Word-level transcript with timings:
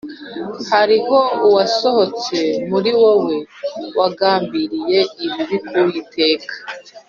Hariho 0.71 1.19
uwasohotse 1.47 2.37
muri 2.69 2.91
wowe 3.01 3.37
wagambiriye 3.97 4.99
ibibi 5.25 5.57
ku 5.67 5.71
Uwiteka 5.83 6.53